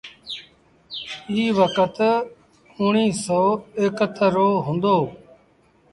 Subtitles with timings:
[1.31, 1.97] ايٚ وکت
[2.79, 3.41] اُڻيه سو
[3.79, 4.97] ايڪ اَتر رو هُݩدو۔